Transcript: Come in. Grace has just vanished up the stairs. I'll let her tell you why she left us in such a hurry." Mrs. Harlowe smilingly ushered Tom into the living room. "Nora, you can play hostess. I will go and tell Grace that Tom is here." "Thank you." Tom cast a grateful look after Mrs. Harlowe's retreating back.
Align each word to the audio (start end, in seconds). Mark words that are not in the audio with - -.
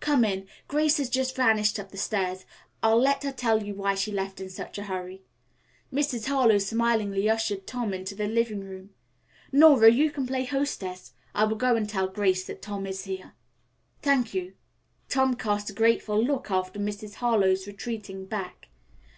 Come 0.00 0.24
in. 0.24 0.48
Grace 0.66 0.96
has 0.96 1.10
just 1.10 1.36
vanished 1.36 1.78
up 1.78 1.90
the 1.90 1.98
stairs. 1.98 2.46
I'll 2.82 2.98
let 2.98 3.22
her 3.22 3.30
tell 3.32 3.62
you 3.62 3.74
why 3.74 3.94
she 3.94 4.10
left 4.10 4.38
us 4.40 4.40
in 4.44 4.48
such 4.48 4.78
a 4.78 4.84
hurry." 4.84 5.26
Mrs. 5.92 6.24
Harlowe 6.26 6.56
smilingly 6.56 7.28
ushered 7.28 7.66
Tom 7.66 7.92
into 7.92 8.14
the 8.14 8.26
living 8.26 8.60
room. 8.60 8.94
"Nora, 9.52 9.90
you 9.90 10.10
can 10.10 10.26
play 10.26 10.46
hostess. 10.46 11.12
I 11.34 11.44
will 11.44 11.56
go 11.56 11.76
and 11.76 11.86
tell 11.86 12.08
Grace 12.08 12.46
that 12.46 12.62
Tom 12.62 12.86
is 12.86 13.04
here." 13.04 13.34
"Thank 14.00 14.32
you." 14.32 14.54
Tom 15.10 15.36
cast 15.36 15.68
a 15.68 15.74
grateful 15.74 16.18
look 16.18 16.50
after 16.50 16.80
Mrs. 16.80 17.16
Harlowe's 17.16 17.66
retreating 17.66 18.24
back. 18.24 18.68